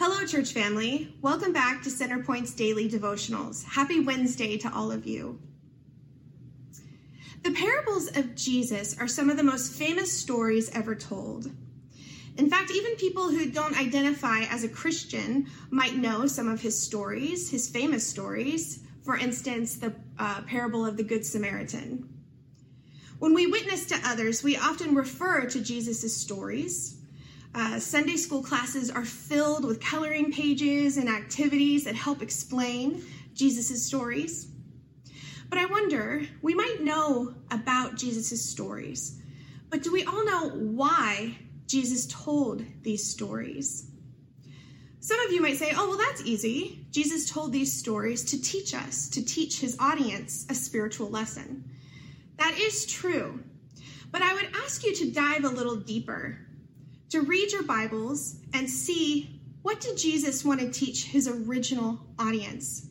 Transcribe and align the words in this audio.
Hello, 0.00 0.24
church 0.24 0.52
family. 0.52 1.12
Welcome 1.22 1.52
back 1.52 1.82
to 1.82 1.90
Centerpoint's 1.90 2.54
daily 2.54 2.88
devotionals. 2.88 3.64
Happy 3.64 3.98
Wednesday 3.98 4.56
to 4.58 4.72
all 4.72 4.92
of 4.92 5.08
you. 5.08 5.40
The 7.42 7.50
parables 7.50 8.16
of 8.16 8.36
Jesus 8.36 8.96
are 9.00 9.08
some 9.08 9.28
of 9.28 9.36
the 9.36 9.42
most 9.42 9.72
famous 9.72 10.12
stories 10.12 10.70
ever 10.70 10.94
told. 10.94 11.50
In 12.36 12.48
fact, 12.48 12.70
even 12.70 12.94
people 12.94 13.28
who 13.28 13.50
don't 13.50 13.76
identify 13.76 14.42
as 14.42 14.62
a 14.62 14.68
Christian 14.68 15.48
might 15.68 15.96
know 15.96 16.28
some 16.28 16.46
of 16.46 16.60
his 16.60 16.80
stories, 16.80 17.50
his 17.50 17.68
famous 17.68 18.06
stories. 18.06 18.84
For 19.02 19.16
instance, 19.16 19.78
the 19.78 19.92
uh, 20.16 20.42
parable 20.42 20.86
of 20.86 20.96
the 20.96 21.02
Good 21.02 21.26
Samaritan. 21.26 22.08
When 23.18 23.34
we 23.34 23.48
witness 23.48 23.86
to 23.86 24.00
others, 24.04 24.44
we 24.44 24.56
often 24.56 24.94
refer 24.94 25.46
to 25.46 25.60
Jesus' 25.60 26.16
stories 26.16 26.97
uh, 27.54 27.78
Sunday 27.78 28.16
school 28.16 28.42
classes 28.42 28.90
are 28.90 29.04
filled 29.04 29.64
with 29.64 29.80
coloring 29.80 30.32
pages 30.32 30.96
and 30.96 31.08
activities 31.08 31.84
that 31.84 31.94
help 31.94 32.22
explain 32.22 33.02
Jesus' 33.34 33.84
stories. 33.84 34.48
But 35.48 35.58
I 35.58 35.66
wonder, 35.66 36.22
we 36.42 36.54
might 36.54 36.82
know 36.82 37.34
about 37.50 37.96
Jesus' 37.96 38.44
stories, 38.44 39.20
but 39.70 39.82
do 39.82 39.92
we 39.92 40.04
all 40.04 40.24
know 40.24 40.50
why 40.50 41.38
Jesus 41.66 42.06
told 42.06 42.64
these 42.82 43.08
stories? 43.08 43.90
Some 45.00 45.20
of 45.20 45.32
you 45.32 45.40
might 45.40 45.56
say, 45.56 45.72
oh, 45.74 45.88
well, 45.88 45.98
that's 45.98 46.22
easy. 46.22 46.84
Jesus 46.90 47.30
told 47.30 47.52
these 47.52 47.72
stories 47.72 48.24
to 48.24 48.42
teach 48.42 48.74
us, 48.74 49.08
to 49.10 49.24
teach 49.24 49.60
his 49.60 49.76
audience 49.78 50.44
a 50.50 50.54
spiritual 50.54 51.08
lesson. 51.08 51.64
That 52.36 52.58
is 52.58 52.84
true. 52.84 53.40
But 54.10 54.22
I 54.22 54.34
would 54.34 54.48
ask 54.64 54.84
you 54.84 54.94
to 54.96 55.10
dive 55.10 55.44
a 55.44 55.48
little 55.48 55.76
deeper 55.76 56.38
to 57.10 57.22
read 57.22 57.52
your 57.52 57.62
Bibles 57.62 58.36
and 58.52 58.68
see 58.68 59.40
what 59.62 59.80
did 59.80 59.96
Jesus 59.96 60.44
want 60.44 60.60
to 60.60 60.70
teach 60.70 61.04
his 61.04 61.26
original 61.26 62.00
audience? 62.18 62.86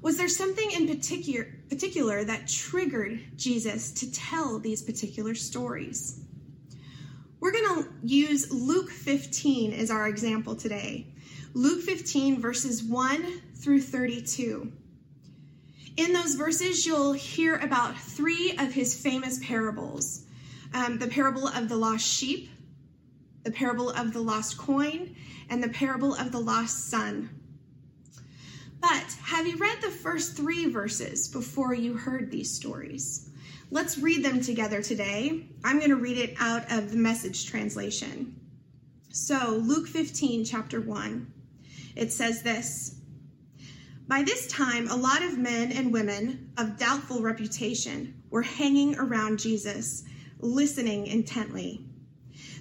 Was 0.00 0.16
there 0.16 0.28
something 0.28 0.70
in 0.72 0.88
particular, 0.88 1.46
particular 1.68 2.24
that 2.24 2.48
triggered 2.48 3.20
Jesus 3.36 3.92
to 3.92 4.12
tell 4.12 4.58
these 4.58 4.82
particular 4.82 5.34
stories? 5.34 6.20
We're 7.40 7.52
going 7.52 7.84
to 7.84 7.88
use 8.02 8.50
Luke 8.50 8.90
15 8.90 9.72
as 9.74 9.90
our 9.90 10.08
example 10.08 10.56
today. 10.56 11.06
Luke 11.54 11.82
15, 11.82 12.40
verses 12.40 12.82
1 12.82 13.40
through 13.56 13.82
32. 13.82 14.72
In 15.96 16.12
those 16.12 16.34
verses, 16.34 16.86
you'll 16.86 17.12
hear 17.12 17.56
about 17.56 17.96
three 17.98 18.56
of 18.58 18.72
his 18.72 19.00
famous 19.00 19.38
parables 19.44 20.26
um, 20.74 20.98
the 20.98 21.06
parable 21.06 21.48
of 21.48 21.68
the 21.68 21.76
lost 21.76 22.06
sheep, 22.06 22.50
the 23.46 23.52
parable 23.52 23.90
of 23.90 24.12
the 24.12 24.20
lost 24.20 24.58
coin, 24.58 25.14
and 25.48 25.62
the 25.62 25.68
parable 25.68 26.12
of 26.14 26.32
the 26.32 26.40
lost 26.40 26.90
son. 26.90 27.30
But 28.80 29.16
have 29.22 29.46
you 29.46 29.56
read 29.56 29.80
the 29.80 29.88
first 29.88 30.36
three 30.36 30.68
verses 30.68 31.28
before 31.28 31.72
you 31.72 31.96
heard 31.96 32.28
these 32.28 32.52
stories? 32.52 33.30
Let's 33.70 33.98
read 33.98 34.24
them 34.24 34.40
together 34.40 34.82
today. 34.82 35.46
I'm 35.62 35.78
going 35.78 35.90
to 35.90 35.96
read 35.96 36.18
it 36.18 36.34
out 36.40 36.72
of 36.72 36.90
the 36.90 36.96
message 36.96 37.46
translation. 37.46 38.34
So, 39.12 39.62
Luke 39.64 39.86
15, 39.86 40.44
chapter 40.44 40.80
1, 40.80 41.32
it 41.94 42.10
says 42.10 42.42
this 42.42 42.96
By 44.08 44.24
this 44.24 44.48
time, 44.48 44.88
a 44.88 44.96
lot 44.96 45.22
of 45.22 45.38
men 45.38 45.70
and 45.70 45.92
women 45.92 46.50
of 46.58 46.80
doubtful 46.80 47.22
reputation 47.22 48.20
were 48.28 48.42
hanging 48.42 48.96
around 48.98 49.38
Jesus, 49.38 50.02
listening 50.40 51.06
intently. 51.06 51.86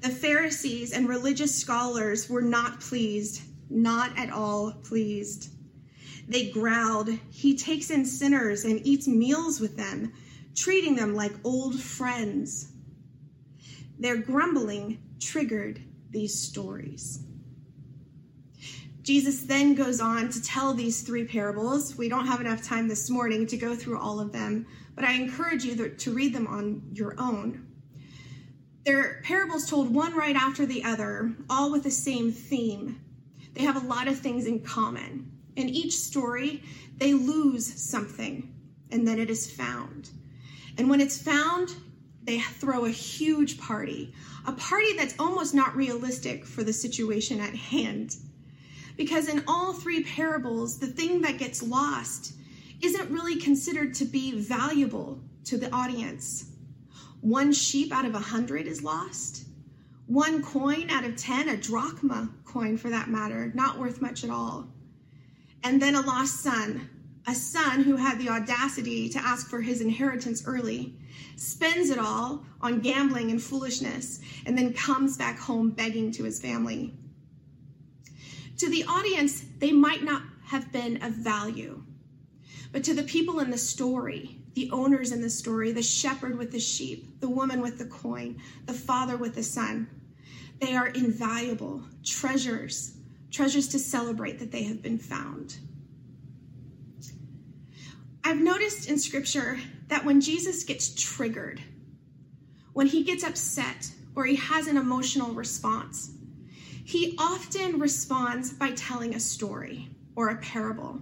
The 0.00 0.10
Pharisees 0.10 0.92
and 0.92 1.08
religious 1.08 1.54
scholars 1.54 2.30
were 2.30 2.42
not 2.42 2.80
pleased, 2.80 3.42
not 3.68 4.16
at 4.16 4.30
all 4.30 4.72
pleased. 4.84 5.50
They 6.28 6.50
growled, 6.50 7.08
He 7.30 7.56
takes 7.56 7.90
in 7.90 8.04
sinners 8.04 8.64
and 8.64 8.86
eats 8.86 9.08
meals 9.08 9.60
with 9.60 9.76
them, 9.76 10.12
treating 10.54 10.94
them 10.94 11.14
like 11.14 11.32
old 11.44 11.80
friends. 11.80 12.72
Their 13.98 14.16
grumbling 14.16 15.02
triggered 15.18 15.82
these 16.10 16.38
stories. 16.38 17.24
Jesus 19.02 19.42
then 19.42 19.74
goes 19.74 20.00
on 20.00 20.28
to 20.28 20.42
tell 20.42 20.74
these 20.74 21.00
three 21.00 21.24
parables. 21.24 21.96
We 21.96 22.08
don't 22.08 22.26
have 22.26 22.42
enough 22.42 22.62
time 22.62 22.88
this 22.88 23.08
morning 23.08 23.46
to 23.46 23.56
go 23.56 23.74
through 23.74 23.98
all 23.98 24.20
of 24.20 24.32
them, 24.32 24.66
but 24.94 25.04
I 25.04 25.14
encourage 25.14 25.64
you 25.64 25.88
to 25.88 26.12
read 26.12 26.34
them 26.34 26.46
on 26.46 26.82
your 26.92 27.14
own. 27.18 27.66
They're 28.84 29.20
parables 29.24 29.68
told 29.68 29.94
one 29.94 30.16
right 30.16 30.36
after 30.36 30.64
the 30.64 30.84
other, 30.84 31.34
all 31.50 31.70
with 31.70 31.82
the 31.82 31.90
same 31.90 32.32
theme. 32.32 33.00
They 33.54 33.62
have 33.62 33.76
a 33.76 33.86
lot 33.86 34.08
of 34.08 34.18
things 34.18 34.46
in 34.46 34.60
common. 34.60 35.30
In 35.56 35.68
each 35.68 35.98
story, 35.98 36.62
they 36.96 37.14
lose 37.14 37.80
something, 37.80 38.54
and 38.90 39.06
then 39.06 39.18
it 39.18 39.30
is 39.30 39.50
found. 39.50 40.10
And 40.78 40.88
when 40.88 41.00
it's 41.00 41.20
found, 41.20 41.74
they 42.22 42.40
throw 42.40 42.84
a 42.84 42.90
huge 42.90 43.58
party, 43.58 44.14
a 44.46 44.52
party 44.52 44.94
that's 44.96 45.14
almost 45.18 45.54
not 45.54 45.74
realistic 45.74 46.44
for 46.44 46.62
the 46.62 46.72
situation 46.72 47.40
at 47.40 47.54
hand. 47.54 48.16
Because 48.96 49.28
in 49.28 49.44
all 49.48 49.72
three 49.72 50.04
parables, 50.04 50.78
the 50.78 50.86
thing 50.86 51.22
that 51.22 51.38
gets 51.38 51.62
lost 51.62 52.34
isn't 52.80 53.10
really 53.10 53.36
considered 53.36 53.94
to 53.94 54.04
be 54.04 54.40
valuable 54.40 55.20
to 55.44 55.56
the 55.56 55.72
audience. 55.74 56.47
One 57.20 57.52
sheep 57.52 57.92
out 57.92 58.04
of 58.04 58.14
a 58.14 58.20
hundred 58.20 58.66
is 58.66 58.82
lost. 58.82 59.44
One 60.06 60.42
coin 60.42 60.88
out 60.88 61.04
of 61.04 61.16
10, 61.16 61.48
a 61.48 61.56
drachma 61.56 62.30
coin 62.44 62.76
for 62.78 62.90
that 62.90 63.10
matter, 63.10 63.52
not 63.54 63.78
worth 63.78 64.00
much 64.00 64.24
at 64.24 64.30
all. 64.30 64.68
And 65.62 65.82
then 65.82 65.94
a 65.94 66.00
lost 66.00 66.40
son, 66.40 66.88
a 67.26 67.34
son 67.34 67.82
who 67.82 67.96
had 67.96 68.18
the 68.18 68.30
audacity 68.30 69.08
to 69.10 69.18
ask 69.18 69.50
for 69.50 69.60
his 69.60 69.80
inheritance 69.80 70.46
early, 70.46 70.94
spends 71.36 71.90
it 71.90 71.98
all 71.98 72.46
on 72.60 72.80
gambling 72.80 73.30
and 73.30 73.42
foolishness, 73.42 74.20
and 74.46 74.56
then 74.56 74.72
comes 74.72 75.16
back 75.16 75.38
home 75.38 75.70
begging 75.70 76.10
to 76.12 76.24
his 76.24 76.40
family. 76.40 76.94
To 78.58 78.70
the 78.70 78.84
audience, 78.84 79.44
they 79.58 79.72
might 79.72 80.02
not 80.02 80.22
have 80.46 80.72
been 80.72 81.02
of 81.02 81.12
value, 81.12 81.82
but 82.72 82.84
to 82.84 82.94
the 82.94 83.02
people 83.02 83.40
in 83.40 83.50
the 83.50 83.58
story, 83.58 84.38
the 84.54 84.70
owners 84.70 85.12
in 85.12 85.20
the 85.20 85.30
story 85.30 85.72
the 85.72 85.82
shepherd 85.82 86.36
with 86.36 86.50
the 86.50 86.60
sheep, 86.60 87.20
the 87.20 87.28
woman 87.28 87.60
with 87.60 87.78
the 87.78 87.86
coin, 87.86 88.40
the 88.66 88.72
father 88.72 89.16
with 89.16 89.34
the 89.34 89.42
son. 89.42 89.88
They 90.60 90.74
are 90.74 90.88
invaluable 90.88 91.82
treasures, 92.04 92.96
treasures 93.30 93.68
to 93.68 93.78
celebrate 93.78 94.38
that 94.40 94.50
they 94.50 94.64
have 94.64 94.82
been 94.82 94.98
found. 94.98 95.58
I've 98.24 98.40
noticed 98.40 98.90
in 98.90 98.98
scripture 98.98 99.58
that 99.86 100.04
when 100.04 100.20
Jesus 100.20 100.64
gets 100.64 100.94
triggered, 100.94 101.62
when 102.72 102.86
he 102.86 103.02
gets 103.02 103.24
upset 103.24 103.90
or 104.14 104.26
he 104.26 104.36
has 104.36 104.66
an 104.66 104.76
emotional 104.76 105.32
response, 105.32 106.10
he 106.84 107.16
often 107.18 107.78
responds 107.78 108.52
by 108.52 108.72
telling 108.72 109.14
a 109.14 109.20
story 109.20 109.88
or 110.16 110.28
a 110.28 110.36
parable. 110.36 111.00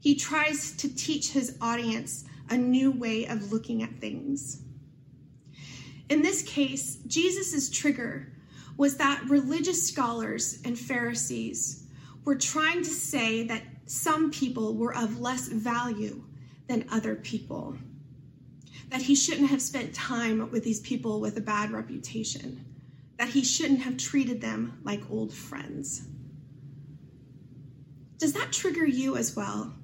He 0.00 0.14
tries 0.14 0.72
to 0.76 0.94
teach 0.94 1.32
his 1.32 1.56
audience 1.60 2.24
a 2.50 2.56
new 2.56 2.90
way 2.90 3.26
of 3.26 3.52
looking 3.52 3.82
at 3.82 4.00
things. 4.00 4.62
In 6.08 6.22
this 6.22 6.42
case, 6.42 6.96
Jesus' 7.06 7.68
trigger 7.68 8.32
was 8.76 8.96
that 8.96 9.28
religious 9.28 9.86
scholars 9.86 10.60
and 10.64 10.78
Pharisees 10.78 11.86
were 12.24 12.36
trying 12.36 12.82
to 12.82 12.90
say 12.90 13.42
that 13.44 13.62
some 13.86 14.30
people 14.30 14.76
were 14.76 14.94
of 14.94 15.20
less 15.20 15.48
value 15.48 16.22
than 16.68 16.88
other 16.90 17.16
people. 17.16 17.76
That 18.90 19.02
he 19.02 19.14
shouldn't 19.14 19.50
have 19.50 19.60
spent 19.60 19.94
time 19.94 20.50
with 20.50 20.64
these 20.64 20.80
people 20.80 21.20
with 21.20 21.36
a 21.36 21.42
bad 21.42 21.72
reputation. 21.72 22.64
That 23.18 23.28
he 23.28 23.42
shouldn't 23.42 23.80
have 23.80 23.96
treated 23.96 24.40
them 24.40 24.80
like 24.84 25.10
old 25.10 25.34
friends. 25.34 26.06
Does 28.18 28.32
that 28.32 28.52
trigger 28.52 28.86
you 28.86 29.16
as 29.16 29.36
well? 29.36 29.74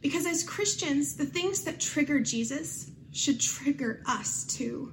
Because 0.00 0.26
as 0.26 0.42
Christians, 0.42 1.16
the 1.16 1.26
things 1.26 1.62
that 1.62 1.80
trigger 1.80 2.20
Jesus 2.20 2.90
should 3.12 3.40
trigger 3.40 4.02
us 4.06 4.44
too. 4.44 4.92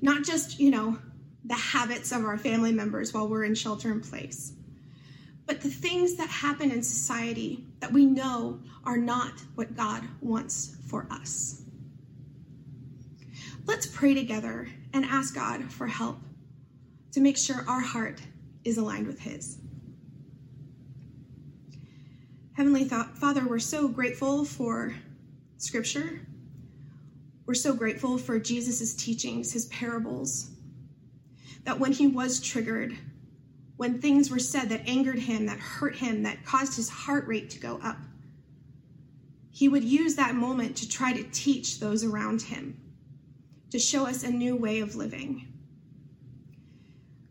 Not 0.00 0.24
just, 0.24 0.58
you 0.60 0.70
know, 0.70 0.98
the 1.44 1.54
habits 1.54 2.12
of 2.12 2.24
our 2.24 2.38
family 2.38 2.72
members 2.72 3.12
while 3.12 3.28
we're 3.28 3.44
in 3.44 3.54
shelter 3.54 3.90
in 3.90 4.00
place, 4.00 4.52
but 5.46 5.60
the 5.60 5.68
things 5.68 6.16
that 6.16 6.28
happen 6.28 6.70
in 6.70 6.82
society 6.82 7.66
that 7.80 7.92
we 7.92 8.04
know 8.04 8.60
are 8.84 8.96
not 8.96 9.32
what 9.54 9.76
God 9.76 10.02
wants 10.20 10.76
for 10.88 11.06
us. 11.10 11.62
Let's 13.64 13.86
pray 13.86 14.14
together 14.14 14.68
and 14.92 15.04
ask 15.04 15.34
God 15.34 15.72
for 15.72 15.86
help 15.86 16.18
to 17.12 17.20
make 17.20 17.36
sure 17.36 17.64
our 17.68 17.80
heart 17.80 18.20
is 18.64 18.78
aligned 18.78 19.06
with 19.06 19.20
His. 19.20 19.58
Heavenly 22.56 22.86
Father, 22.86 23.46
we're 23.46 23.58
so 23.58 23.86
grateful 23.86 24.42
for 24.46 24.94
Scripture. 25.58 26.20
We're 27.44 27.52
so 27.52 27.74
grateful 27.74 28.16
for 28.16 28.38
Jesus' 28.38 28.94
teachings, 28.94 29.52
his 29.52 29.66
parables, 29.66 30.52
that 31.64 31.78
when 31.78 31.92
he 31.92 32.06
was 32.06 32.40
triggered, 32.40 32.96
when 33.76 34.00
things 34.00 34.30
were 34.30 34.38
said 34.38 34.70
that 34.70 34.88
angered 34.88 35.18
him, 35.18 35.44
that 35.44 35.58
hurt 35.58 35.96
him, 35.96 36.22
that 36.22 36.46
caused 36.46 36.76
his 36.76 36.88
heart 36.88 37.26
rate 37.26 37.50
to 37.50 37.60
go 37.60 37.78
up. 37.84 37.98
He 39.50 39.68
would 39.68 39.84
use 39.84 40.14
that 40.14 40.34
moment 40.34 40.76
to 40.78 40.88
try 40.88 41.12
to 41.12 41.24
teach 41.24 41.78
those 41.78 42.04
around 42.04 42.40
him, 42.40 42.80
to 43.70 43.78
show 43.78 44.06
us 44.06 44.22
a 44.22 44.30
new 44.30 44.56
way 44.56 44.80
of 44.80 44.96
living. 44.96 45.46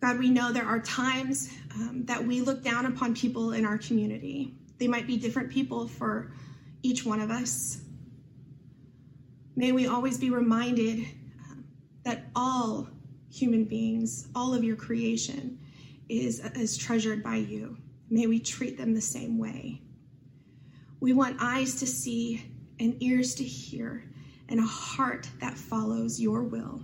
God, 0.01 0.19
we 0.19 0.29
know 0.29 0.51
there 0.51 0.67
are 0.67 0.81
times 0.81 1.49
um, 1.73 2.03
that 2.05 2.23
we 2.23 2.41
look 2.41 2.63
down 2.63 2.85
upon 2.85 3.15
people 3.15 3.53
in 3.53 3.65
our 3.65 3.79
community. 3.79 4.53
They 4.77 4.87
might 4.87 5.07
be 5.07 5.17
different 5.17 5.51
people 5.51 5.87
for 5.87 6.31
each 6.83 7.05
one 7.05 7.19
of 7.19 7.31
us. 7.31 7.81
May 9.55 9.71
we 9.71 9.87
always 9.87 10.17
be 10.17 10.29
reminded 10.29 10.99
um, 11.49 11.65
that 12.03 12.25
all 12.35 12.87
human 13.31 13.63
beings, 13.65 14.27
all 14.35 14.53
of 14.53 14.63
your 14.63 14.75
creation, 14.75 15.59
is, 16.09 16.39
is 16.55 16.77
treasured 16.77 17.23
by 17.23 17.37
you. 17.37 17.77
May 18.09 18.27
we 18.27 18.39
treat 18.39 18.77
them 18.77 18.93
the 18.93 19.01
same 19.01 19.37
way. 19.37 19.81
We 20.99 21.13
want 21.13 21.37
eyes 21.39 21.75
to 21.75 21.87
see 21.87 22.45
and 22.79 23.01
ears 23.01 23.35
to 23.35 23.43
hear 23.43 24.03
and 24.49 24.59
a 24.59 24.63
heart 24.63 25.29
that 25.39 25.57
follows 25.57 26.19
your 26.19 26.43
will. 26.43 26.83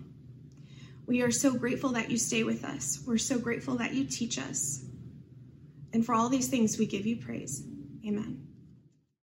We 1.05 1.21
are 1.21 1.31
so 1.31 1.53
grateful 1.53 1.89
that 1.91 2.09
you 2.09 2.17
stay 2.17 2.43
with 2.43 2.63
us. 2.63 3.03
We're 3.05 3.17
so 3.17 3.37
grateful 3.37 3.75
that 3.77 3.93
you 3.93 4.05
teach 4.05 4.39
us. 4.39 4.83
And 5.93 6.05
for 6.05 6.15
all 6.15 6.29
these 6.29 6.47
things, 6.47 6.77
we 6.77 6.85
give 6.85 7.05
you 7.05 7.17
praise. 7.17 7.63
Amen. 8.05 8.50